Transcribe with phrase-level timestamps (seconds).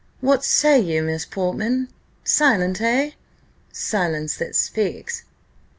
[0.19, 1.87] What say you, Miss Portman?
[2.23, 3.13] Silent, hey?
[3.71, 5.25] Silence that speaks."